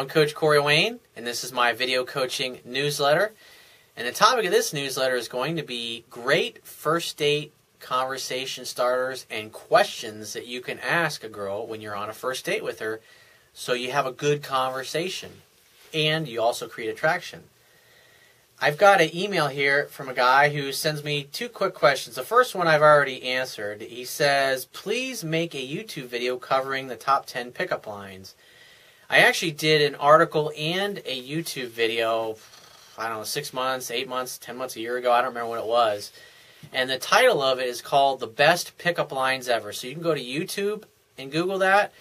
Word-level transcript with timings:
I'm 0.00 0.08
Coach 0.08 0.34
Corey 0.34 0.58
Wayne, 0.58 0.98
and 1.14 1.26
this 1.26 1.44
is 1.44 1.52
my 1.52 1.74
video 1.74 2.06
coaching 2.06 2.60
newsletter. 2.64 3.34
And 3.94 4.08
the 4.08 4.12
topic 4.12 4.46
of 4.46 4.50
this 4.50 4.72
newsletter 4.72 5.14
is 5.14 5.28
going 5.28 5.56
to 5.56 5.62
be 5.62 6.06
great 6.08 6.66
first 6.66 7.18
date 7.18 7.52
conversation 7.80 8.64
starters 8.64 9.26
and 9.30 9.52
questions 9.52 10.32
that 10.32 10.46
you 10.46 10.62
can 10.62 10.78
ask 10.78 11.22
a 11.22 11.28
girl 11.28 11.66
when 11.66 11.82
you're 11.82 11.94
on 11.94 12.08
a 12.08 12.14
first 12.14 12.46
date 12.46 12.64
with 12.64 12.78
her 12.78 13.02
so 13.52 13.74
you 13.74 13.92
have 13.92 14.06
a 14.06 14.10
good 14.10 14.42
conversation 14.42 15.32
and 15.92 16.26
you 16.26 16.40
also 16.40 16.66
create 16.66 16.88
attraction. 16.88 17.42
I've 18.58 18.78
got 18.78 19.02
an 19.02 19.14
email 19.14 19.48
here 19.48 19.84
from 19.88 20.08
a 20.08 20.14
guy 20.14 20.48
who 20.48 20.72
sends 20.72 21.04
me 21.04 21.24
two 21.24 21.50
quick 21.50 21.74
questions. 21.74 22.16
The 22.16 22.22
first 22.22 22.54
one 22.54 22.66
I've 22.66 22.80
already 22.80 23.22
answered. 23.22 23.82
He 23.82 24.06
says, 24.06 24.64
Please 24.64 25.22
make 25.22 25.54
a 25.54 25.58
YouTube 25.58 26.06
video 26.06 26.38
covering 26.38 26.88
the 26.88 26.96
top 26.96 27.26
10 27.26 27.52
pickup 27.52 27.86
lines. 27.86 28.34
I 29.12 29.18
actually 29.18 29.50
did 29.50 29.82
an 29.82 29.96
article 29.96 30.52
and 30.56 30.98
a 30.98 31.20
YouTube 31.20 31.70
video, 31.70 32.36
I 32.96 33.08
don't 33.08 33.18
know, 33.18 33.24
six 33.24 33.52
months, 33.52 33.90
eight 33.90 34.08
months, 34.08 34.38
ten 34.38 34.56
months, 34.56 34.76
a 34.76 34.80
year 34.80 34.98
ago. 34.98 35.10
I 35.10 35.16
don't 35.16 35.30
remember 35.30 35.50
when 35.50 35.58
it 35.58 35.66
was. 35.66 36.12
And 36.72 36.88
the 36.88 36.96
title 36.96 37.42
of 37.42 37.58
it 37.58 37.66
is 37.66 37.82
called 37.82 38.20
The 38.20 38.28
Best 38.28 38.78
Pickup 38.78 39.10
Lines 39.10 39.48
Ever. 39.48 39.72
So 39.72 39.88
you 39.88 39.94
can 39.94 40.02
go 40.04 40.14
to 40.14 40.22
YouTube 40.22 40.84
and 41.18 41.32
Google 41.32 41.58
that, 41.58 41.92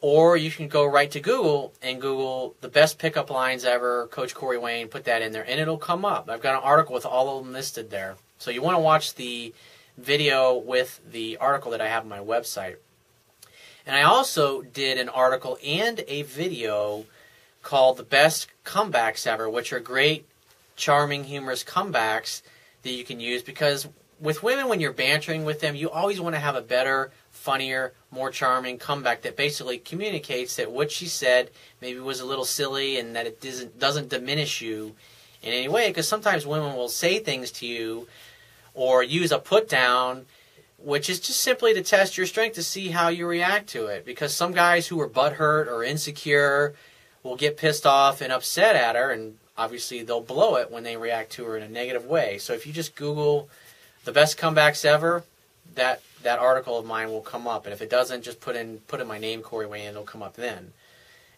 or 0.00 0.36
you 0.36 0.52
can 0.52 0.68
go 0.68 0.86
right 0.86 1.10
to 1.10 1.18
Google 1.18 1.74
and 1.82 2.00
Google 2.00 2.54
The 2.60 2.68
Best 2.68 3.00
Pickup 3.00 3.28
Lines 3.28 3.64
Ever, 3.64 4.06
Coach 4.06 4.32
Corey 4.32 4.56
Wayne, 4.56 4.86
put 4.86 5.02
that 5.06 5.22
in 5.22 5.32
there, 5.32 5.44
and 5.48 5.58
it'll 5.58 5.78
come 5.78 6.04
up. 6.04 6.30
I've 6.30 6.42
got 6.42 6.54
an 6.54 6.62
article 6.62 6.94
with 6.94 7.06
all 7.06 7.36
of 7.36 7.44
them 7.44 7.52
listed 7.52 7.90
there. 7.90 8.18
So 8.38 8.52
you 8.52 8.62
want 8.62 8.76
to 8.76 8.80
watch 8.80 9.16
the 9.16 9.52
video 9.98 10.56
with 10.56 11.00
the 11.10 11.38
article 11.38 11.72
that 11.72 11.80
I 11.80 11.88
have 11.88 12.04
on 12.04 12.08
my 12.08 12.20
website. 12.20 12.76
And 13.86 13.94
I 13.94 14.02
also 14.02 14.62
did 14.62 14.98
an 14.98 15.08
article 15.08 15.58
and 15.64 16.02
a 16.08 16.22
video 16.22 17.06
called 17.62 17.96
The 17.96 18.02
Best 18.02 18.48
Comebacks 18.64 19.26
Ever, 19.26 19.48
which 19.48 19.72
are 19.72 19.80
great, 19.80 20.26
charming, 20.74 21.24
humorous 21.24 21.62
comebacks 21.62 22.42
that 22.82 22.90
you 22.90 23.04
can 23.04 23.20
use 23.20 23.42
because 23.42 23.88
with 24.20 24.42
women, 24.42 24.68
when 24.68 24.80
you're 24.80 24.92
bantering 24.92 25.44
with 25.44 25.60
them, 25.60 25.74
you 25.74 25.90
always 25.90 26.20
want 26.20 26.34
to 26.34 26.40
have 26.40 26.56
a 26.56 26.62
better, 26.62 27.12
funnier, 27.30 27.92
more 28.10 28.30
charming 28.30 28.78
comeback 28.78 29.22
that 29.22 29.36
basically 29.36 29.78
communicates 29.78 30.56
that 30.56 30.72
what 30.72 30.90
she 30.90 31.06
said 31.06 31.50
maybe 31.80 32.00
was 32.00 32.20
a 32.20 32.24
little 32.24 32.44
silly 32.44 32.98
and 32.98 33.14
that 33.14 33.26
it 33.26 33.40
doesn't, 33.40 33.78
doesn't 33.78 34.08
diminish 34.08 34.60
you 34.60 34.94
in 35.42 35.52
any 35.52 35.68
way. 35.68 35.88
Because 35.88 36.08
sometimes 36.08 36.46
women 36.46 36.74
will 36.74 36.88
say 36.88 37.18
things 37.18 37.50
to 37.52 37.66
you 37.66 38.08
or 38.74 39.02
use 39.02 39.32
a 39.32 39.38
put 39.38 39.68
down 39.68 40.24
which 40.86 41.10
is 41.10 41.18
just 41.18 41.40
simply 41.40 41.74
to 41.74 41.82
test 41.82 42.16
your 42.16 42.26
strength 42.26 42.54
to 42.54 42.62
see 42.62 42.90
how 42.90 43.08
you 43.08 43.26
react 43.26 43.68
to 43.68 43.86
it. 43.86 44.04
Because 44.04 44.32
some 44.32 44.52
guys 44.52 44.86
who 44.86 45.00
are 45.00 45.08
butthurt 45.08 45.66
or 45.66 45.82
insecure 45.82 46.76
will 47.24 47.34
get 47.34 47.56
pissed 47.56 47.84
off 47.84 48.20
and 48.20 48.32
upset 48.32 48.76
at 48.76 48.94
her, 48.94 49.10
and 49.10 49.36
obviously 49.58 50.04
they'll 50.04 50.20
blow 50.20 50.54
it 50.54 50.70
when 50.70 50.84
they 50.84 50.96
react 50.96 51.32
to 51.32 51.44
her 51.44 51.56
in 51.56 51.64
a 51.64 51.68
negative 51.68 52.04
way. 52.04 52.38
So 52.38 52.52
if 52.52 52.68
you 52.68 52.72
just 52.72 52.94
Google 52.94 53.48
the 54.04 54.12
best 54.12 54.38
comebacks 54.38 54.84
ever, 54.84 55.24
that 55.74 56.02
that 56.22 56.38
article 56.38 56.78
of 56.78 56.86
mine 56.86 57.08
will 57.08 57.20
come 57.20 57.48
up, 57.48 57.64
and 57.66 57.72
if 57.72 57.82
it 57.82 57.90
doesn't, 57.90 58.22
just 58.22 58.40
put 58.40 58.54
in 58.54 58.78
put 58.86 59.00
in 59.00 59.08
my 59.08 59.18
name, 59.18 59.42
Corey 59.42 59.66
Wayne, 59.66 59.88
it'll 59.88 60.04
come 60.04 60.22
up 60.22 60.34
then. 60.34 60.72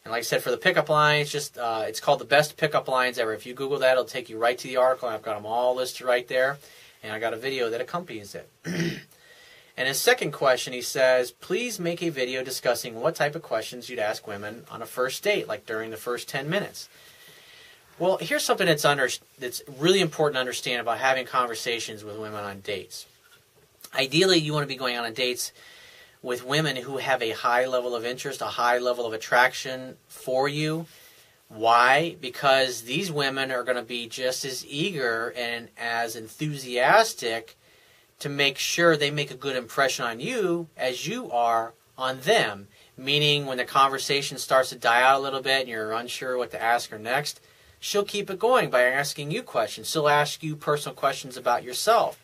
And 0.05 0.13
like 0.13 0.19
I 0.19 0.23
said, 0.25 0.43
for 0.43 0.51
the 0.51 0.59
pickup 0.59 0.91
lines, 0.91 1.33
just 1.33 1.57
uh, 1.57 1.85
it's 1.87 2.01
called 2.01 2.21
the 2.21 2.27
best 2.27 2.59
pickup 2.59 2.87
lines 2.87 3.19
ever. 3.19 3.33
If 3.33 3.47
you 3.47 3.55
Google 3.55 3.79
that, 3.79 3.93
it'll 3.93 4.05
take 4.05 4.29
you 4.29 4.37
right 4.37 4.59
to 4.59 4.69
the 4.69 4.77
article. 4.77 5.09
I've 5.09 5.23
got 5.23 5.37
them 5.37 5.47
all 5.47 5.75
listed 5.75 6.07
right 6.07 6.29
there, 6.29 6.59
and 7.03 7.15
I 7.15 7.19
got 7.19 7.33
a 7.33 7.39
video 7.39 7.71
that 7.71 7.81
accompanies 7.81 8.35
it. 8.35 8.51
And 9.79 9.87
his 9.87 10.01
second 10.01 10.33
question, 10.33 10.73
he 10.73 10.83
says, 10.83 11.31
please 11.31 11.79
make 11.79 12.03
a 12.03 12.09
video 12.09 12.43
discussing 12.43 12.97
what 12.97 13.15
type 13.15 13.37
of 13.37 13.43
questions 13.43 13.89
you'd 13.89 14.01
ask 14.01 14.27
women 14.27 14.65
on 14.73 14.83
a 14.83 14.87
first 14.87 15.23
date, 15.23 15.47
like 15.47 15.67
during 15.67 15.93
the 15.93 15.97
first 15.97 16.29
10 16.29 16.51
minutes. 16.51 16.89
Well, 17.97 18.17
here's 18.17 18.43
something 18.43 18.67
that's 18.67 18.85
under 18.85 19.09
that's 19.39 19.63
really 19.79 20.01
important 20.01 20.35
to 20.35 20.41
understand 20.41 20.81
about 20.81 20.99
having 20.99 21.27
conversations 21.27 22.03
with 22.03 22.19
women 22.19 22.43
on 22.43 22.59
dates. 22.59 23.07
Ideally, 23.95 24.39
you 24.39 24.53
want 24.53 24.65
to 24.65 24.69
be 24.69 24.75
going 24.75 24.97
on 24.97 25.13
dates 25.13 25.53
with 26.23 26.45
women 26.45 26.75
who 26.75 26.97
have 26.97 27.23
a 27.23 27.31
high 27.31 27.67
level 27.67 27.95
of 27.95 28.05
interest, 28.05 28.41
a 28.41 28.47
high 28.47 28.79
level 28.79 29.07
of 29.07 29.13
attraction 29.13 29.97
for 30.09 30.49
you. 30.49 30.87
Why? 31.49 32.17
Because 32.21 32.83
these 32.83 33.13
women 33.13 33.53
are 33.53 33.63
going 33.63 33.77
to 33.77 33.85
be 33.85 34.09
just 34.09 34.45
as 34.45 34.67
eager 34.67 35.33
and 35.37 35.69
as 35.79 36.17
enthusiastic 36.17 37.57
to 38.19 38.29
make 38.29 38.59
sure 38.59 38.97
they 38.97 39.11
make 39.11 39.31
a 39.31 39.37
good 39.37 39.57
impression 39.57 40.05
on 40.05 40.21
you 40.21 40.69
as 40.77 41.07
you 41.07 41.31
are 41.31 41.75
on 41.97 42.21
them. 42.21 42.69
Meaning, 42.97 43.47
when 43.47 43.59
the 43.59 43.65
conversation 43.65 44.39
starts 44.39 44.71
to 44.71 44.77
die 44.77 45.03
out 45.03 45.21
a 45.21 45.23
little 45.23 45.41
bit 45.41 45.61
and 45.61 45.69
you're 45.69 45.93
unsure 45.93 46.37
what 46.37 46.51
to 46.51 46.63
ask 46.63 46.91
her 46.91 46.99
next, 46.99 47.41
she'll 47.79 48.05
keep 48.05 48.29
it 48.29 48.39
going 48.39 48.71
by 48.71 48.83
asking 48.83 49.31
you 49.31 49.43
questions. 49.43 49.91
She'll 49.91 50.09
ask 50.09 50.43
you 50.43 50.57
personal 50.57 50.97
questions 50.97 51.37
about 51.37 51.63
yourself. 51.63 52.23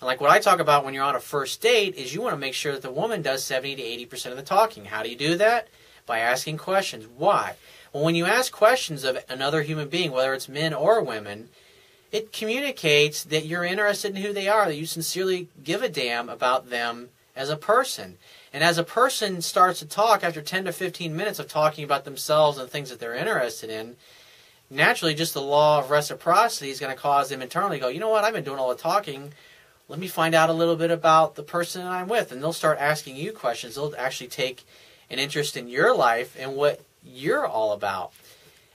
And 0.00 0.06
like 0.06 0.20
what 0.20 0.30
I 0.30 0.38
talk 0.38 0.60
about 0.60 0.84
when 0.84 0.94
you're 0.94 1.04
on 1.04 1.16
a 1.16 1.20
first 1.20 1.60
date 1.60 1.96
is 1.96 2.14
you 2.14 2.22
want 2.22 2.34
to 2.34 2.40
make 2.40 2.54
sure 2.54 2.72
that 2.72 2.82
the 2.82 2.92
woman 2.92 3.22
does 3.22 3.42
70 3.42 3.76
to 3.76 4.16
80% 4.16 4.30
of 4.30 4.36
the 4.36 4.42
talking. 4.42 4.84
How 4.84 5.02
do 5.02 5.08
you 5.08 5.16
do 5.16 5.36
that? 5.36 5.68
By 6.06 6.18
asking 6.20 6.58
questions. 6.58 7.06
Why? 7.16 7.54
Well, 7.92 8.04
when 8.04 8.14
you 8.14 8.26
ask 8.26 8.52
questions 8.52 9.02
of 9.02 9.18
another 9.28 9.62
human 9.62 9.88
being, 9.88 10.12
whether 10.12 10.34
it's 10.34 10.48
men 10.48 10.74
or 10.74 11.02
women, 11.02 11.48
it 12.14 12.32
communicates 12.32 13.24
that 13.24 13.44
you're 13.44 13.64
interested 13.64 14.14
in 14.14 14.22
who 14.22 14.32
they 14.32 14.46
are, 14.46 14.66
that 14.66 14.76
you 14.76 14.86
sincerely 14.86 15.48
give 15.64 15.82
a 15.82 15.88
damn 15.88 16.28
about 16.28 16.70
them 16.70 17.08
as 17.34 17.50
a 17.50 17.56
person. 17.56 18.18
And 18.52 18.62
as 18.62 18.78
a 18.78 18.84
person 18.84 19.42
starts 19.42 19.80
to 19.80 19.84
talk 19.84 20.22
after 20.22 20.40
10 20.40 20.66
to 20.66 20.72
15 20.72 21.16
minutes 21.16 21.40
of 21.40 21.48
talking 21.48 21.82
about 21.82 22.04
themselves 22.04 22.56
and 22.56 22.70
things 22.70 22.88
that 22.90 23.00
they're 23.00 23.16
interested 23.16 23.68
in, 23.68 23.96
naturally 24.70 25.12
just 25.12 25.34
the 25.34 25.42
law 25.42 25.80
of 25.80 25.90
reciprocity 25.90 26.70
is 26.70 26.78
going 26.78 26.94
to 26.94 27.02
cause 27.02 27.30
them 27.30 27.42
internally 27.42 27.78
to 27.78 27.82
go, 27.82 27.88
you 27.88 27.98
know 27.98 28.10
what, 28.10 28.22
I've 28.22 28.32
been 28.32 28.44
doing 28.44 28.60
all 28.60 28.68
the 28.68 28.76
talking. 28.76 29.32
Let 29.88 29.98
me 29.98 30.06
find 30.06 30.36
out 30.36 30.50
a 30.50 30.52
little 30.52 30.76
bit 30.76 30.92
about 30.92 31.34
the 31.34 31.42
person 31.42 31.82
that 31.82 31.90
I'm 31.90 32.06
with. 32.06 32.30
And 32.30 32.40
they'll 32.40 32.52
start 32.52 32.78
asking 32.78 33.16
you 33.16 33.32
questions. 33.32 33.74
They'll 33.74 33.92
actually 33.98 34.28
take 34.28 34.64
an 35.10 35.18
interest 35.18 35.56
in 35.56 35.66
your 35.66 35.92
life 35.92 36.36
and 36.38 36.54
what 36.54 36.80
you're 37.02 37.44
all 37.44 37.72
about. 37.72 38.12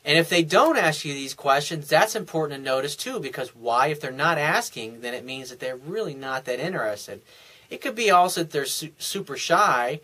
And 0.09 0.17
if 0.17 0.27
they 0.27 0.41
don't 0.41 0.75
ask 0.75 1.05
you 1.05 1.13
these 1.13 1.35
questions, 1.35 1.87
that's 1.87 2.15
important 2.15 2.57
to 2.57 2.65
notice 2.65 2.95
too, 2.95 3.19
because 3.19 3.55
why? 3.55 3.89
If 3.89 4.01
they're 4.01 4.11
not 4.11 4.39
asking, 4.39 5.01
then 5.01 5.13
it 5.13 5.23
means 5.23 5.51
that 5.51 5.59
they're 5.59 5.75
really 5.75 6.15
not 6.15 6.45
that 6.45 6.59
interested. 6.59 7.21
It 7.69 7.79
could 7.79 7.93
be 7.93 8.09
also 8.09 8.41
that 8.41 8.49
they're 8.49 8.65
su- 8.65 8.89
super 8.97 9.37
shy, 9.37 9.99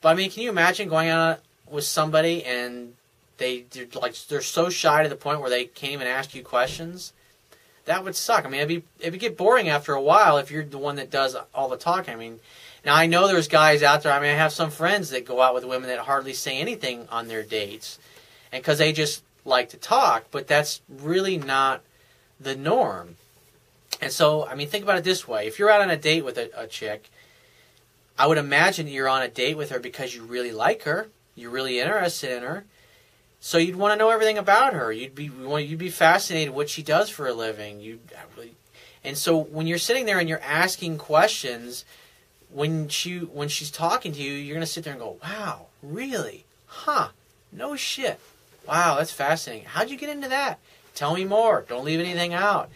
but 0.00 0.08
I 0.08 0.14
mean, 0.14 0.28
can 0.32 0.42
you 0.42 0.50
imagine 0.50 0.88
going 0.88 1.08
out 1.08 1.38
with 1.70 1.84
somebody 1.84 2.44
and 2.44 2.94
they 3.38 3.64
they're 3.70 3.86
like 3.94 4.16
they're 4.26 4.42
so 4.42 4.70
shy 4.70 5.04
to 5.04 5.08
the 5.08 5.14
point 5.14 5.40
where 5.40 5.50
they 5.50 5.66
can't 5.66 5.92
even 5.92 6.08
ask 6.08 6.34
you 6.34 6.42
questions? 6.42 7.12
That 7.84 8.02
would 8.02 8.16
suck. 8.16 8.44
I 8.44 8.48
mean, 8.48 8.60
it'd 8.60 8.82
be 8.82 8.82
it'd 8.98 9.20
get 9.20 9.36
boring 9.36 9.68
after 9.68 9.92
a 9.92 10.02
while 10.02 10.36
if 10.38 10.50
you're 10.50 10.64
the 10.64 10.78
one 10.78 10.96
that 10.96 11.12
does 11.12 11.36
all 11.54 11.68
the 11.68 11.76
talking. 11.76 12.12
I 12.12 12.16
mean, 12.16 12.40
now 12.84 12.96
I 12.96 13.06
know 13.06 13.28
there's 13.28 13.46
guys 13.46 13.84
out 13.84 14.02
there. 14.02 14.12
I 14.12 14.18
mean, 14.18 14.32
I 14.32 14.34
have 14.34 14.52
some 14.52 14.72
friends 14.72 15.10
that 15.10 15.24
go 15.24 15.40
out 15.40 15.54
with 15.54 15.64
women 15.64 15.90
that 15.90 16.00
hardly 16.00 16.32
say 16.32 16.58
anything 16.58 17.06
on 17.08 17.28
their 17.28 17.44
dates, 17.44 18.00
and 18.50 18.60
because 18.60 18.78
they 18.78 18.92
just 18.92 19.22
like 19.44 19.68
to 19.70 19.76
talk, 19.76 20.24
but 20.30 20.46
that's 20.46 20.80
really 20.88 21.36
not 21.36 21.82
the 22.40 22.56
norm. 22.56 23.16
And 24.00 24.12
so, 24.12 24.46
I 24.46 24.54
mean, 24.54 24.68
think 24.68 24.84
about 24.84 24.98
it 24.98 25.04
this 25.04 25.26
way: 25.28 25.46
if 25.46 25.58
you're 25.58 25.70
out 25.70 25.80
on 25.80 25.90
a 25.90 25.96
date 25.96 26.24
with 26.24 26.38
a, 26.38 26.50
a 26.56 26.66
chick, 26.66 27.10
I 28.18 28.26
would 28.26 28.38
imagine 28.38 28.88
you're 28.88 29.08
on 29.08 29.22
a 29.22 29.28
date 29.28 29.56
with 29.56 29.70
her 29.70 29.78
because 29.78 30.14
you 30.14 30.24
really 30.24 30.52
like 30.52 30.82
her, 30.82 31.08
you're 31.34 31.50
really 31.50 31.80
interested 31.80 32.36
in 32.36 32.42
her, 32.42 32.64
so 33.40 33.58
you'd 33.58 33.76
want 33.76 33.92
to 33.92 33.96
know 33.96 34.10
everything 34.10 34.38
about 34.38 34.72
her. 34.72 34.90
You'd 34.90 35.14
be 35.14 35.24
you'd 35.24 35.78
be 35.78 35.90
fascinated 35.90 36.54
what 36.54 36.70
she 36.70 36.82
does 36.82 37.10
for 37.10 37.26
a 37.26 37.34
living. 37.34 37.80
You, 37.80 38.00
and 39.04 39.18
so 39.18 39.36
when 39.36 39.66
you're 39.66 39.78
sitting 39.78 40.06
there 40.06 40.18
and 40.18 40.28
you're 40.28 40.40
asking 40.40 40.98
questions, 40.98 41.84
when 42.50 42.88
she 42.88 43.18
when 43.18 43.48
she's 43.48 43.70
talking 43.70 44.12
to 44.12 44.22
you, 44.22 44.32
you're 44.32 44.54
gonna 44.54 44.66
sit 44.66 44.84
there 44.84 44.94
and 44.94 45.02
go, 45.02 45.18
"Wow, 45.22 45.66
really? 45.82 46.44
Huh? 46.66 47.08
No 47.52 47.76
shit." 47.76 48.18
Wow, 48.66 48.96
that's 48.96 49.12
fascinating. 49.12 49.66
How'd 49.66 49.90
you 49.90 49.96
get 49.96 50.08
into 50.08 50.28
that? 50.28 50.58
Tell 50.94 51.14
me 51.14 51.24
more. 51.24 51.64
Don't 51.68 51.84
leave 51.84 52.00
anything 52.00 52.32
out. 52.32 52.70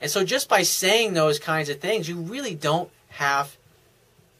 And 0.00 0.10
so, 0.10 0.24
just 0.24 0.48
by 0.48 0.62
saying 0.62 1.14
those 1.14 1.38
kinds 1.38 1.68
of 1.68 1.80
things, 1.80 2.08
you 2.08 2.16
really 2.16 2.54
don't 2.54 2.90
have 3.10 3.56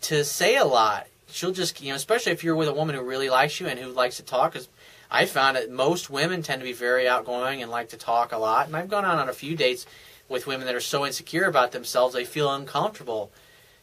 to 0.02 0.24
say 0.24 0.56
a 0.56 0.64
lot. 0.64 1.06
She'll 1.28 1.52
just, 1.52 1.80
you 1.80 1.90
know, 1.90 1.94
especially 1.94 2.32
if 2.32 2.44
you're 2.44 2.56
with 2.56 2.68
a 2.68 2.74
woman 2.74 2.94
who 2.94 3.02
really 3.02 3.30
likes 3.30 3.58
you 3.60 3.66
and 3.66 3.78
who 3.78 3.88
likes 3.88 4.16
to 4.18 4.22
talk. 4.22 4.52
Because 4.52 4.68
I 5.10 5.24
found 5.24 5.56
that 5.56 5.70
most 5.70 6.10
women 6.10 6.42
tend 6.42 6.60
to 6.60 6.64
be 6.64 6.72
very 6.72 7.08
outgoing 7.08 7.62
and 7.62 7.70
like 7.70 7.90
to 7.90 7.96
talk 7.96 8.32
a 8.32 8.38
lot. 8.38 8.66
And 8.66 8.76
I've 8.76 8.90
gone 8.90 9.04
out 9.04 9.18
on 9.18 9.28
a 9.28 9.32
few 9.32 9.56
dates 9.56 9.86
with 10.28 10.46
women 10.46 10.66
that 10.66 10.74
are 10.74 10.80
so 10.80 11.06
insecure 11.06 11.44
about 11.44 11.72
themselves 11.72 12.14
they 12.14 12.24
feel 12.24 12.52
uncomfortable 12.52 13.30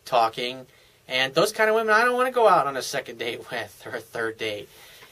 talking. 0.06 0.66
And 1.08 1.34
those 1.34 1.52
kind 1.52 1.70
of 1.70 1.76
women, 1.76 1.94
I 1.94 2.04
don't 2.04 2.16
want 2.16 2.28
to 2.28 2.34
go 2.34 2.48
out 2.48 2.68
on 2.68 2.78
a 2.78 2.82
second 2.82 3.20
date 3.20 3.40
with 3.52 3.84
or 3.86 3.96
a 3.96 4.02
third 4.02 4.38
date. 4.38 4.70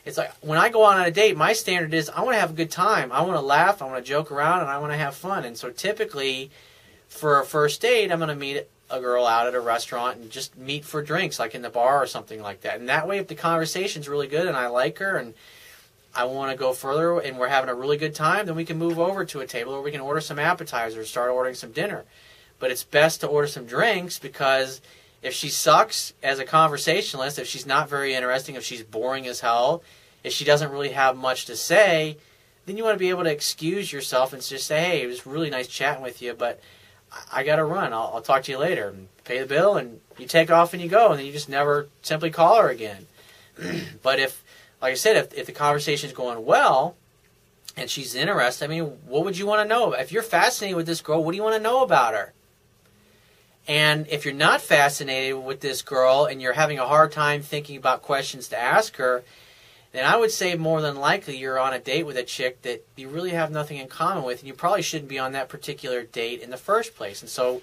It's 0.07 0.17
like 0.17 0.31
when 0.41 0.57
I 0.57 0.69
go 0.69 0.83
on 0.83 1.01
a 1.01 1.11
date, 1.11 1.35
my 1.35 1.53
standard 1.53 1.93
is 1.93 2.09
I 2.09 2.21
want 2.21 2.35
to 2.35 2.39
have 2.39 2.51
a 2.51 2.53
good 2.53 2.71
time. 2.71 3.11
I 3.11 3.21
want 3.21 3.33
to 3.33 3.41
laugh. 3.41 3.81
I 3.81 3.85
want 3.85 4.03
to 4.03 4.09
joke 4.09 4.31
around, 4.31 4.61
and 4.61 4.69
I 4.69 4.77
want 4.79 4.93
to 4.93 4.97
have 4.97 5.15
fun. 5.15 5.43
And 5.43 5.57
so 5.57 5.69
typically, 5.69 6.49
for 7.09 7.41
a 7.41 7.45
first 7.45 7.81
date, 7.81 8.11
I'm 8.11 8.19
going 8.19 8.29
to 8.29 8.35
meet 8.35 8.67
a 8.89 9.01
girl 9.01 9.25
out 9.25 9.47
at 9.47 9.53
a 9.53 9.59
restaurant 9.59 10.17
and 10.17 10.31
just 10.31 10.57
meet 10.57 10.85
for 10.85 11.01
drinks, 11.01 11.39
like 11.39 11.55
in 11.55 11.61
the 11.61 11.69
bar 11.69 12.01
or 12.01 12.07
something 12.07 12.41
like 12.41 12.61
that. 12.61 12.79
And 12.79 12.87
that 12.87 13.05
way, 13.05 13.17
if 13.17 13.27
the 13.27 13.35
conversation's 13.35 14.07
really 14.07 14.27
good 14.27 14.47
and 14.47 14.55
I 14.55 14.67
like 14.67 14.97
her 14.99 15.17
and 15.17 15.33
I 16.15 16.23
want 16.23 16.51
to 16.51 16.57
go 16.57 16.71
further 16.71 17.19
and 17.19 17.37
we're 17.37 17.49
having 17.49 17.69
a 17.69 17.75
really 17.75 17.97
good 17.97 18.15
time, 18.15 18.45
then 18.45 18.55
we 18.55 18.63
can 18.63 18.77
move 18.77 18.97
over 18.97 19.25
to 19.25 19.41
a 19.41 19.45
table 19.45 19.73
where 19.73 19.81
we 19.81 19.91
can 19.91 19.99
order 19.99 20.21
some 20.21 20.39
appetizers, 20.39 21.09
start 21.09 21.31
ordering 21.31 21.55
some 21.55 21.73
dinner. 21.73 22.05
But 22.59 22.71
it's 22.71 22.85
best 22.85 23.21
to 23.21 23.27
order 23.27 23.47
some 23.47 23.65
drinks 23.65 24.19
because 24.19 24.79
if 25.21 25.33
she 25.33 25.49
sucks 25.49 26.13
as 26.21 26.39
a 26.39 26.45
conversationalist, 26.45 27.39
if 27.39 27.47
she's 27.47 27.65
not 27.65 27.89
very 27.89 28.13
interesting, 28.13 28.55
if 28.55 28.63
she's 28.63 28.83
boring 28.83 29.27
as 29.27 29.39
hell, 29.39 29.83
if 30.23 30.33
she 30.33 30.45
doesn't 30.45 30.71
really 30.71 30.91
have 30.91 31.17
much 31.17 31.45
to 31.45 31.55
say, 31.55 32.17
then 32.65 32.77
you 32.77 32.83
want 32.83 32.95
to 32.95 32.99
be 32.99 33.09
able 33.09 33.23
to 33.23 33.31
excuse 33.31 33.91
yourself 33.91 34.33
and 34.33 34.41
just 34.41 34.67
say, 34.67 34.79
hey, 34.79 35.01
it 35.01 35.07
was 35.07 35.25
really 35.25 35.49
nice 35.49 35.67
chatting 35.67 36.03
with 36.03 36.21
you, 36.21 36.33
but 36.33 36.59
I 37.31 37.43
got 37.43 37.55
to 37.55 37.63
run. 37.63 37.93
I'll, 37.93 38.11
I'll, 38.13 38.21
talk 38.21 38.43
to 38.43 38.51
you 38.51 38.57
later. 38.57 38.89
And 38.89 39.07
pay 39.23 39.39
the 39.39 39.45
bill, 39.45 39.77
and 39.77 39.99
you 40.17 40.27
take 40.27 40.51
off 40.51 40.73
and 40.73 40.81
you 40.81 40.89
go, 40.89 41.11
and 41.11 41.19
then 41.19 41.25
you 41.25 41.31
just 41.31 41.49
never 41.49 41.87
simply 42.01 42.29
call 42.29 42.61
her 42.61 42.69
again. 42.69 43.07
but 44.03 44.19
if, 44.19 44.43
like 44.81 44.91
I 44.91 44.95
said, 44.95 45.17
if, 45.17 45.33
if 45.33 45.45
the 45.45 45.51
conversation 45.51 46.09
is 46.09 46.15
going 46.15 46.45
well, 46.45 46.95
and 47.75 47.89
she's 47.89 48.15
interested, 48.15 48.65
I 48.65 48.67
mean, 48.67 48.83
what 49.05 49.23
would 49.23 49.37
you 49.37 49.45
want 49.45 49.61
to 49.61 49.67
know? 49.67 49.93
If 49.93 50.11
you're 50.11 50.23
fascinated 50.23 50.75
with 50.75 50.87
this 50.87 51.01
girl, 51.01 51.23
what 51.23 51.31
do 51.31 51.37
you 51.37 51.43
want 51.43 51.55
to 51.55 51.61
know 51.61 51.83
about 51.83 52.13
her? 52.13 52.33
And 53.67 54.07
if 54.09 54.23
you're 54.23 54.33
not 54.33 54.61
fascinated 54.61 55.43
with 55.43 55.59
this 55.59 55.81
girl 55.81 56.25
and 56.25 56.41
you're 56.41 56.53
having 56.53 56.79
a 56.79 56.87
hard 56.87 57.11
time 57.11 57.41
thinking 57.41 57.75
about 57.75 58.01
questions 58.01 58.47
to 58.49 58.57
ask 58.57 58.95
her, 58.95 59.23
then 59.91 60.05
I 60.05 60.15
would 60.15 60.31
say 60.31 60.55
more 60.55 60.81
than 60.81 60.95
likely 60.95 61.37
you're 61.37 61.59
on 61.59 61.73
a 61.73 61.79
date 61.79 62.05
with 62.05 62.17
a 62.17 62.23
chick 62.23 62.61
that 62.61 62.85
you 62.95 63.09
really 63.09 63.31
have 63.31 63.51
nothing 63.51 63.77
in 63.77 63.87
common 63.87 64.23
with, 64.23 64.39
and 64.39 64.47
you 64.47 64.53
probably 64.53 64.81
shouldn't 64.81 65.09
be 65.09 65.19
on 65.19 65.31
that 65.33 65.49
particular 65.49 66.03
date 66.03 66.41
in 66.41 66.49
the 66.49 66.57
first 66.57 66.95
place. 66.95 67.21
And 67.21 67.29
so, 67.29 67.61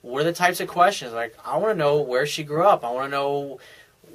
what 0.00 0.20
are 0.20 0.24
the 0.24 0.32
types 0.32 0.60
of 0.60 0.68
questions? 0.68 1.12
Like, 1.12 1.34
I 1.44 1.56
want 1.56 1.74
to 1.74 1.78
know 1.78 2.00
where 2.00 2.26
she 2.26 2.44
grew 2.44 2.64
up. 2.64 2.84
I 2.84 2.90
want 2.90 3.06
to 3.06 3.16
know 3.16 3.58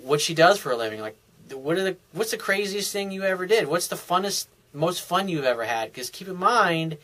what 0.03 0.21
she 0.21 0.33
does 0.33 0.59
for 0.59 0.71
a 0.71 0.77
living. 0.77 1.01
Like, 1.01 1.17
what 1.51 1.77
are 1.77 1.83
the 1.83 1.97
what's 2.13 2.31
the 2.31 2.37
craziest 2.37 2.93
thing 2.93 3.11
you 3.11 3.23
ever 3.23 3.45
did? 3.45 3.67
What's 3.67 3.87
the 3.87 3.95
funnest, 3.95 4.47
most 4.73 5.01
fun 5.01 5.27
you've 5.27 5.45
ever 5.45 5.65
had? 5.65 5.91
Because 5.91 6.09
keep 6.09 6.27
in 6.27 6.37
mind, 6.37 6.97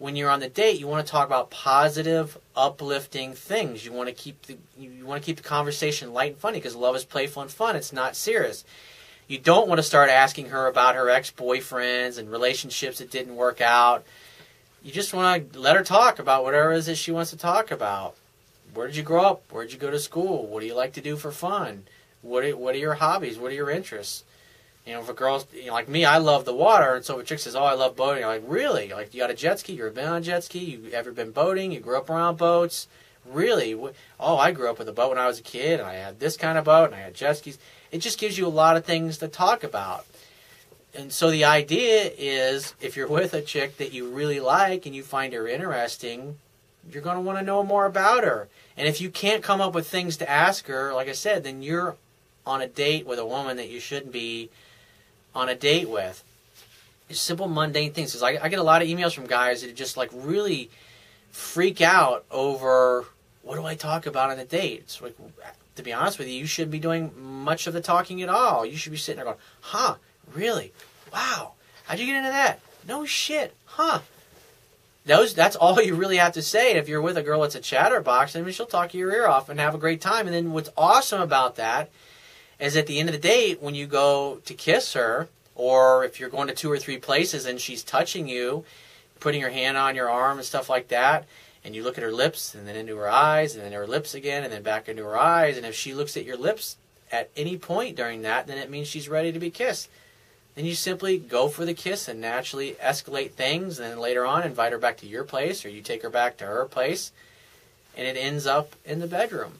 when 0.00 0.16
you're 0.16 0.30
on 0.30 0.40
the 0.40 0.48
date, 0.48 0.80
you 0.80 0.88
want 0.88 1.06
to 1.06 1.10
talk 1.10 1.28
about 1.28 1.52
positive, 1.52 2.36
uplifting 2.56 3.34
things. 3.34 3.84
You 3.84 3.92
want 3.92 4.08
to 4.08 4.14
keep 4.14 4.42
the 4.46 4.56
you 4.76 5.06
want 5.06 5.22
to 5.22 5.26
keep 5.26 5.36
the 5.36 5.44
conversation 5.44 6.12
light 6.12 6.32
and 6.32 6.40
funny 6.40 6.58
because 6.58 6.74
love 6.74 6.96
is 6.96 7.04
playful 7.04 7.42
and 7.42 7.50
fun. 7.50 7.76
It's 7.76 7.92
not 7.92 8.16
serious 8.16 8.64
you 9.30 9.38
don't 9.38 9.68
want 9.68 9.78
to 9.78 9.84
start 9.84 10.10
asking 10.10 10.46
her 10.46 10.66
about 10.66 10.96
her 10.96 11.08
ex-boyfriends 11.08 12.18
and 12.18 12.28
relationships 12.28 12.98
that 12.98 13.12
didn't 13.12 13.36
work 13.36 13.60
out. 13.60 14.04
You 14.82 14.90
just 14.90 15.14
want 15.14 15.52
to 15.52 15.58
let 15.60 15.76
her 15.76 15.84
talk 15.84 16.18
about 16.18 16.42
whatever 16.42 16.72
it 16.72 16.78
is 16.78 16.86
that 16.86 16.96
she 16.96 17.12
wants 17.12 17.30
to 17.30 17.36
talk 17.36 17.70
about. 17.70 18.16
Where 18.74 18.88
did 18.88 18.96
you 18.96 19.04
grow 19.04 19.24
up? 19.24 19.42
Where 19.52 19.62
did 19.62 19.72
you 19.72 19.78
go 19.78 19.92
to 19.92 20.00
school? 20.00 20.48
What 20.48 20.62
do 20.62 20.66
you 20.66 20.74
like 20.74 20.94
to 20.94 21.00
do 21.00 21.16
for 21.16 21.30
fun? 21.30 21.84
What 22.22 22.44
are, 22.44 22.56
what 22.56 22.74
are 22.74 22.78
your 22.78 22.94
hobbies? 22.94 23.38
What 23.38 23.52
are 23.52 23.54
your 23.54 23.70
interests? 23.70 24.24
You 24.90 24.96
know, 24.96 25.02
if 25.02 25.08
a 25.08 25.14
girls 25.14 25.46
you 25.54 25.66
know, 25.66 25.72
like 25.72 25.88
me, 25.88 26.04
I 26.04 26.18
love 26.18 26.44
the 26.44 26.52
water, 26.52 26.96
and 26.96 27.04
so 27.04 27.16
if 27.16 27.24
a 27.24 27.28
chick 27.28 27.38
says, 27.38 27.54
"Oh, 27.54 27.62
I 27.62 27.74
love 27.74 27.94
boating," 27.94 28.24
I'm 28.24 28.28
like, 28.28 28.42
"Really? 28.44 28.88
Like, 28.88 29.14
you 29.14 29.20
got 29.20 29.30
a 29.30 29.34
jet 29.34 29.60
ski? 29.60 29.74
You 29.74 29.84
ever 29.84 29.94
been 29.94 30.08
on 30.08 30.16
a 30.16 30.20
jet 30.20 30.42
ski? 30.42 30.58
You 30.58 30.90
ever 30.92 31.12
been 31.12 31.30
boating? 31.30 31.70
You 31.70 31.78
grew 31.78 31.96
up 31.96 32.10
around 32.10 32.38
boats? 32.38 32.88
Really? 33.24 33.72
Oh, 34.18 34.36
I 34.36 34.50
grew 34.50 34.68
up 34.68 34.80
with 34.80 34.88
a 34.88 34.92
boat 34.92 35.10
when 35.10 35.18
I 35.18 35.28
was 35.28 35.38
a 35.38 35.42
kid, 35.42 35.78
and 35.78 35.88
I 35.88 35.94
had 35.94 36.18
this 36.18 36.36
kind 36.36 36.58
of 36.58 36.64
boat, 36.64 36.86
and 36.86 36.96
I 36.96 37.02
had 37.02 37.14
jet 37.14 37.36
skis." 37.36 37.56
it 37.92 37.98
just 37.98 38.18
gives 38.18 38.36
you 38.36 38.48
a 38.48 38.48
lot 38.48 38.76
of 38.76 38.84
things 38.84 39.18
to 39.18 39.28
talk 39.28 39.62
about. 39.62 40.06
And 40.92 41.12
so 41.12 41.30
the 41.30 41.44
idea 41.44 42.10
is 42.18 42.74
if 42.80 42.96
you're 42.96 43.06
with 43.06 43.32
a 43.32 43.42
chick 43.42 43.76
that 43.76 43.92
you 43.92 44.10
really 44.10 44.40
like 44.40 44.86
and 44.86 44.94
you 44.94 45.04
find 45.04 45.32
her 45.34 45.46
interesting, 45.46 46.38
you're 46.90 47.02
going 47.02 47.14
to 47.14 47.20
want 47.20 47.38
to 47.38 47.44
know 47.44 47.62
more 47.62 47.86
about 47.86 48.24
her. 48.24 48.48
And 48.76 48.88
if 48.88 49.00
you 49.00 49.08
can't 49.08 49.42
come 49.42 49.60
up 49.60 49.72
with 49.72 49.86
things 49.86 50.16
to 50.16 50.28
ask 50.28 50.66
her, 50.66 50.92
like 50.92 51.08
I 51.08 51.12
said, 51.12 51.44
then 51.44 51.62
you're 51.62 51.96
on 52.44 52.60
a 52.60 52.66
date 52.66 53.06
with 53.06 53.20
a 53.20 53.26
woman 53.26 53.56
that 53.56 53.68
you 53.68 53.78
shouldn't 53.78 54.12
be 54.12 54.50
on 55.34 55.48
a 55.48 55.54
date 55.54 55.88
with. 55.88 56.22
It's 57.08 57.20
simple, 57.20 57.48
mundane 57.48 57.92
things. 57.92 58.20
I, 58.22 58.38
I 58.42 58.48
get 58.48 58.58
a 58.58 58.62
lot 58.62 58.82
of 58.82 58.88
emails 58.88 59.14
from 59.14 59.26
guys 59.26 59.62
that 59.62 59.74
just 59.74 59.96
like 59.96 60.10
really 60.12 60.70
freak 61.32 61.80
out 61.80 62.24
over 62.30 63.04
what 63.42 63.56
do 63.56 63.64
I 63.64 63.74
talk 63.74 64.06
about 64.06 64.30
on 64.30 64.38
a 64.38 64.44
date? 64.44 64.80
It's 64.80 65.00
like 65.00 65.16
to 65.76 65.82
be 65.82 65.92
honest 65.92 66.18
with 66.18 66.28
you, 66.28 66.34
you 66.34 66.46
shouldn't 66.46 66.72
be 66.72 66.78
doing 66.78 67.12
much 67.16 67.66
of 67.66 67.72
the 67.72 67.80
talking 67.80 68.22
at 68.22 68.28
all. 68.28 68.64
You 68.64 68.76
should 68.76 68.92
be 68.92 68.98
sitting 68.98 69.16
there 69.16 69.24
going, 69.24 69.38
huh, 69.60 69.96
really? 70.34 70.72
Wow. 71.12 71.52
How'd 71.84 71.98
you 71.98 72.06
get 72.06 72.16
into 72.16 72.30
that? 72.30 72.60
No 72.86 73.04
shit. 73.04 73.54
Huh. 73.64 74.00
Those, 75.06 75.34
that's 75.34 75.56
all 75.56 75.80
you 75.80 75.94
really 75.94 76.18
have 76.18 76.34
to 76.34 76.42
say. 76.42 76.74
If 76.74 76.88
you're 76.88 77.00
with 77.00 77.16
a 77.16 77.22
girl 77.22 77.40
that's 77.40 77.54
a 77.54 77.60
chatterbox, 77.60 78.36
I 78.36 78.42
mean, 78.42 78.52
she'll 78.52 78.66
talk 78.66 78.94
your 78.94 79.12
ear 79.12 79.26
off 79.26 79.48
and 79.48 79.58
have 79.58 79.74
a 79.74 79.78
great 79.78 80.00
time. 80.00 80.26
And 80.26 80.34
then 80.34 80.52
what's 80.52 80.70
awesome 80.76 81.20
about 81.20 81.56
that 81.56 81.90
is 82.60 82.76
at 82.76 82.86
the 82.86 82.98
end 82.98 83.08
of 83.08 83.14
the 83.14 83.20
date, 83.20 83.62
when 83.62 83.74
you 83.74 83.86
go 83.86 84.40
to 84.44 84.54
kiss 84.54 84.92
her, 84.92 85.28
or 85.54 86.04
if 86.04 86.20
you're 86.20 86.28
going 86.28 86.48
to 86.48 86.54
two 86.54 86.70
or 86.70 86.78
three 86.78 86.98
places 86.98 87.46
and 87.46 87.60
she's 87.60 87.82
touching 87.82 88.28
you, 88.28 88.64
putting 89.18 89.42
her 89.42 89.50
hand 89.50 89.76
on 89.76 89.94
your 89.94 90.10
arm 90.10 90.38
and 90.38 90.46
stuff 90.46 90.68
like 90.68 90.88
that, 90.88 91.26
and 91.64 91.74
you 91.74 91.82
look 91.82 91.98
at 91.98 92.04
her 92.04 92.12
lips 92.12 92.54
and 92.54 92.66
then 92.66 92.76
into 92.76 92.96
her 92.96 93.10
eyes 93.10 93.54
and 93.54 93.64
then 93.64 93.72
her 93.72 93.86
lips 93.86 94.14
again 94.14 94.44
and 94.44 94.52
then 94.52 94.62
back 94.62 94.88
into 94.88 95.04
her 95.04 95.18
eyes 95.18 95.56
and 95.56 95.66
if 95.66 95.74
she 95.74 95.92
looks 95.92 96.16
at 96.16 96.24
your 96.24 96.36
lips 96.36 96.76
at 97.12 97.30
any 97.36 97.56
point 97.58 97.96
during 97.96 98.22
that 98.22 98.46
then 98.46 98.58
it 98.58 98.70
means 98.70 98.88
she's 98.88 99.08
ready 99.08 99.32
to 99.32 99.38
be 99.38 99.50
kissed. 99.50 99.90
Then 100.54 100.64
you 100.64 100.74
simply 100.74 101.18
go 101.18 101.48
for 101.48 101.64
the 101.64 101.74
kiss 101.74 102.08
and 102.08 102.20
naturally 102.20 102.72
escalate 102.82 103.32
things 103.32 103.78
and 103.78 103.90
then 103.90 103.98
later 103.98 104.24
on 104.24 104.42
invite 104.42 104.72
her 104.72 104.78
back 104.78 104.96
to 104.98 105.06
your 105.06 105.24
place 105.24 105.64
or 105.64 105.68
you 105.68 105.82
take 105.82 106.02
her 106.02 106.10
back 106.10 106.36
to 106.38 106.46
her 106.46 106.64
place 106.64 107.12
and 107.96 108.06
it 108.06 108.18
ends 108.18 108.46
up 108.46 108.74
in 108.84 109.00
the 109.00 109.06
bedroom 109.06 109.58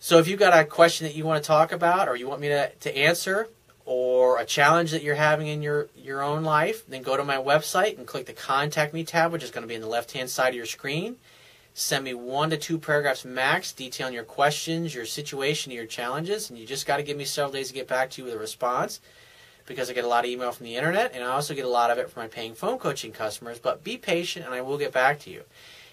so 0.00 0.18
if 0.18 0.28
you've 0.28 0.38
got 0.38 0.58
a 0.58 0.64
question 0.64 1.06
that 1.06 1.14
you 1.14 1.24
want 1.24 1.42
to 1.42 1.46
talk 1.46 1.72
about 1.72 2.08
or 2.08 2.16
you 2.16 2.28
want 2.28 2.40
me 2.40 2.48
to, 2.48 2.70
to 2.70 2.96
answer 2.96 3.48
or 3.84 4.38
a 4.38 4.44
challenge 4.44 4.90
that 4.90 5.02
you're 5.02 5.14
having 5.14 5.46
in 5.46 5.62
your, 5.62 5.88
your 5.96 6.22
own 6.22 6.44
life, 6.44 6.86
then 6.86 7.02
go 7.02 7.16
to 7.16 7.24
my 7.24 7.36
website 7.36 7.96
and 7.96 8.06
click 8.06 8.26
the 8.26 8.32
Contact 8.32 8.92
Me 8.92 9.02
tab, 9.02 9.32
which 9.32 9.42
is 9.42 9.50
going 9.50 9.62
to 9.62 9.68
be 9.68 9.74
in 9.74 9.80
the 9.80 9.88
left 9.88 10.12
hand 10.12 10.28
side 10.28 10.50
of 10.50 10.54
your 10.54 10.66
screen. 10.66 11.16
Send 11.74 12.04
me 12.04 12.12
one 12.12 12.50
to 12.50 12.56
two 12.56 12.78
paragraphs 12.78 13.24
max 13.24 13.72
detailing 13.72 14.12
your 14.12 14.24
questions, 14.24 14.94
your 14.94 15.06
situation, 15.06 15.72
your 15.72 15.86
challenges, 15.86 16.50
and 16.50 16.58
you 16.58 16.66
just 16.66 16.86
got 16.86 16.98
to 16.98 17.02
give 17.02 17.16
me 17.16 17.24
several 17.24 17.52
days 17.52 17.68
to 17.68 17.74
get 17.74 17.88
back 17.88 18.10
to 18.10 18.20
you 18.20 18.26
with 18.26 18.34
a 18.34 18.38
response 18.38 19.00
because 19.64 19.88
I 19.88 19.92
get 19.92 20.04
a 20.04 20.08
lot 20.08 20.24
of 20.24 20.30
email 20.30 20.50
from 20.50 20.64
the 20.64 20.76
internet 20.76 21.12
and 21.14 21.22
I 21.22 21.28
also 21.28 21.54
get 21.54 21.64
a 21.64 21.68
lot 21.68 21.90
of 21.90 21.98
it 21.98 22.10
from 22.10 22.24
my 22.24 22.28
paying 22.28 22.54
phone 22.54 22.78
coaching 22.78 23.12
customers. 23.12 23.58
But 23.58 23.84
be 23.84 23.96
patient 23.96 24.44
and 24.44 24.54
I 24.54 24.60
will 24.60 24.78
get 24.78 24.92
back 24.92 25.20
to 25.20 25.30
you. 25.30 25.42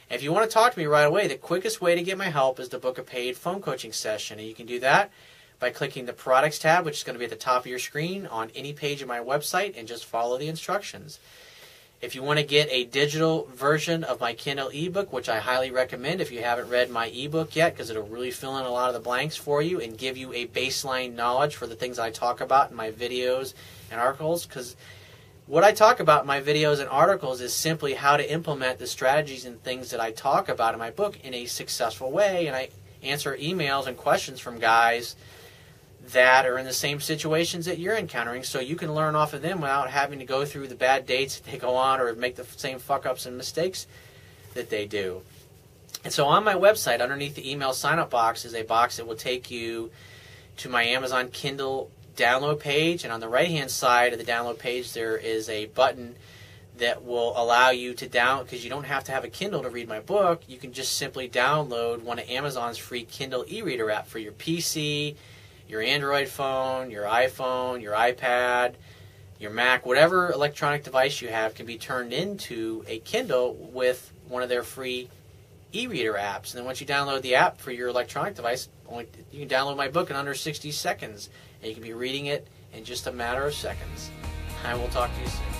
If 0.09 0.21
you 0.21 0.31
want 0.31 0.47
to 0.47 0.53
talk 0.53 0.73
to 0.73 0.79
me 0.79 0.85
right 0.85 1.03
away, 1.03 1.27
the 1.27 1.35
quickest 1.35 1.81
way 1.81 1.95
to 1.95 2.03
get 2.03 2.17
my 2.17 2.29
help 2.29 2.59
is 2.59 2.69
to 2.69 2.77
book 2.77 2.99
a 2.99 3.03
paid 3.03 3.37
phone 3.37 3.61
coaching 3.61 3.91
session. 3.91 4.37
And 4.37 4.47
you 4.47 4.53
can 4.53 4.67
do 4.67 4.79
that 4.81 5.11
by 5.59 5.71
clicking 5.71 6.05
the 6.05 6.13
Products 6.13 6.59
tab, 6.59 6.85
which 6.85 6.97
is 6.97 7.03
going 7.03 7.15
to 7.15 7.19
be 7.19 7.25
at 7.25 7.31
the 7.31 7.37
top 7.37 7.61
of 7.61 7.67
your 7.67 7.79
screen 7.79 8.27
on 8.27 8.51
any 8.53 8.71
page 8.71 9.01
of 9.01 9.07
my 9.07 9.19
website, 9.19 9.73
and 9.75 9.87
just 9.87 10.05
follow 10.05 10.37
the 10.37 10.47
instructions. 10.47 11.19
If 12.01 12.13
you 12.13 12.21
want 12.21 12.37
to 12.37 12.45
get 12.45 12.69
a 12.69 12.85
digital 12.85 13.47
version 13.55 14.03
of 14.03 14.19
my 14.19 14.33
Kindle 14.33 14.67
ebook, 14.67 15.11
which 15.11 15.27
I 15.27 15.39
highly 15.39 15.71
recommend 15.71 16.21
if 16.21 16.31
you 16.31 16.43
haven't 16.43 16.69
read 16.69 16.91
my 16.91 17.07
ebook 17.07 17.55
yet, 17.55 17.73
because 17.73 17.89
it'll 17.89 18.03
really 18.03 18.31
fill 18.31 18.57
in 18.57 18.65
a 18.65 18.69
lot 18.69 18.89
of 18.89 18.93
the 18.93 18.99
blanks 18.99 19.35
for 19.35 19.61
you 19.61 19.81
and 19.81 19.97
give 19.97 20.17
you 20.17 20.31
a 20.33 20.45
baseline 20.45 21.15
knowledge 21.15 21.55
for 21.55 21.65
the 21.65 21.75
things 21.75 21.97
I 21.97 22.11
talk 22.11 22.41
about 22.41 22.69
in 22.69 22.75
my 22.75 22.91
videos 22.91 23.55
and 23.89 23.99
articles. 23.99 24.45
Because 24.45 24.75
what 25.47 25.63
I 25.63 25.71
talk 25.71 25.99
about 25.99 26.21
in 26.21 26.27
my 26.27 26.41
videos 26.41 26.79
and 26.79 26.89
articles 26.89 27.39
is 27.39 27.53
simply 27.53 27.93
how 27.93 28.17
to 28.17 28.31
implement 28.31 28.79
the 28.79 28.87
strategies 28.87 29.45
and 29.45 29.61
things 29.63 29.91
that 29.91 29.99
I 29.99 30.11
talk 30.11 30.49
about 30.49 30.73
in 30.73 30.79
my 30.79 30.89
book 30.89 31.19
in 31.23 31.33
a 31.33 31.45
successful 31.45 32.11
way. 32.11 32.47
And 32.47 32.55
I 32.55 32.69
answer 33.03 33.37
emails 33.37 33.85
and 33.85 33.95
questions 33.95 34.39
from 34.39 34.59
guys 34.59 35.15
that 36.11 36.45
are 36.45 36.57
in 36.57 36.65
the 36.65 36.73
same 36.73 36.99
situations 36.99 37.65
that 37.65 37.79
you're 37.79 37.95
encountering 37.95 38.43
so 38.43 38.59
you 38.59 38.75
can 38.75 38.93
learn 38.93 39.15
off 39.15 39.33
of 39.33 39.41
them 39.41 39.61
without 39.61 39.89
having 39.89 40.19
to 40.19 40.25
go 40.25 40.45
through 40.45 40.67
the 40.67 40.75
bad 40.75 41.05
dates 41.05 41.39
that 41.39 41.51
they 41.51 41.57
go 41.57 41.75
on 41.75 41.99
or 41.99 42.13
make 42.15 42.35
the 42.35 42.43
same 42.43 42.79
fuck 42.79 43.05
ups 43.05 43.25
and 43.25 43.37
mistakes 43.37 43.87
that 44.53 44.69
they 44.69 44.85
do. 44.85 45.21
And 46.03 46.13
so 46.13 46.25
on 46.25 46.43
my 46.43 46.53
website, 46.53 47.01
underneath 47.01 47.35
the 47.35 47.49
email 47.49 47.73
sign 47.73 47.97
up 47.97 48.11
box, 48.11 48.45
is 48.45 48.53
a 48.53 48.63
box 48.63 48.97
that 48.97 49.07
will 49.07 49.15
take 49.15 49.49
you 49.49 49.91
to 50.57 50.69
my 50.69 50.83
Amazon 50.83 51.29
Kindle 51.29 51.89
download 52.15 52.59
page. 52.59 53.03
And 53.03 53.13
on 53.13 53.19
the 53.19 53.29
right 53.29 53.49
hand 53.49 53.71
side 53.71 54.13
of 54.13 54.19
the 54.19 54.25
download 54.25 54.59
page, 54.59 54.93
there 54.93 55.17
is 55.17 55.49
a 55.49 55.65
button 55.67 56.15
that 56.77 57.05
will 57.05 57.33
allow 57.37 57.69
you 57.69 57.93
to 57.93 58.07
download 58.07 58.43
because 58.43 58.63
you 58.63 58.69
don't 58.69 58.83
have 58.83 59.05
to 59.05 59.11
have 59.11 59.23
a 59.23 59.29
Kindle 59.29 59.63
to 59.63 59.69
read 59.69 59.87
my 59.87 59.99
book. 59.99 60.43
You 60.47 60.57
can 60.57 60.73
just 60.73 60.97
simply 60.97 61.29
download 61.29 62.01
one 62.01 62.19
of 62.19 62.29
Amazon's 62.29 62.77
free 62.77 63.03
Kindle 63.03 63.45
e 63.49 63.61
reader 63.61 63.89
app 63.89 64.07
for 64.07 64.19
your 64.19 64.33
PC 64.33 65.15
your 65.67 65.81
Android 65.81 66.27
phone, 66.27 66.91
your 66.91 67.05
iPhone, 67.05 67.81
your 67.81 67.93
iPad, 67.93 68.73
your 69.39 69.51
Mac, 69.51 69.85
whatever 69.85 70.31
electronic 70.31 70.83
device 70.83 71.21
you 71.21 71.27
have 71.29 71.55
can 71.55 71.65
be 71.65 71.77
turned 71.77 72.13
into 72.13 72.83
a 72.87 72.99
Kindle 72.99 73.55
with 73.55 74.11
one 74.27 74.43
of 74.43 74.49
their 74.49 74.63
free 74.63 75.09
e-reader 75.73 76.13
apps. 76.13 76.51
And 76.51 76.59
then 76.59 76.65
once 76.65 76.79
you 76.79 76.87
download 76.87 77.21
the 77.21 77.35
app 77.35 77.59
for 77.59 77.71
your 77.71 77.89
electronic 77.89 78.35
device, 78.35 78.69
only, 78.87 79.07
you 79.31 79.45
can 79.45 79.49
download 79.49 79.75
my 79.75 79.87
book 79.87 80.09
in 80.09 80.15
under 80.15 80.33
60 80.33 80.71
seconds, 80.71 81.29
and 81.65 81.71
you 81.71 81.73
can 81.73 81.83
be 81.83 81.93
reading 81.93 82.27
it 82.27 82.47
in 82.73 82.83
just 82.83 83.07
a 83.07 83.11
matter 83.11 83.43
of 83.43 83.53
seconds. 83.55 84.11
I 84.63 84.75
will 84.75 84.87
talk 84.89 85.11
to 85.15 85.21
you 85.21 85.27
soon. 85.27 85.54